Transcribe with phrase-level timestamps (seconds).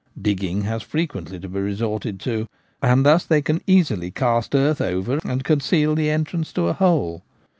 [0.19, 2.47] digging has frequently to be resorted to,
[2.81, 7.21] and thus they can easily cast earth over and conceal the entrance to a hole.